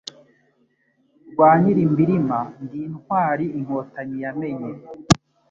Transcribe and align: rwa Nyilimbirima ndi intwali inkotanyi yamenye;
rwa 1.31 1.49
Nyilimbirima 1.61 2.39
ndi 2.63 2.77
intwali 2.87 3.45
inkotanyi 3.59 4.17
yamenye; 4.23 4.71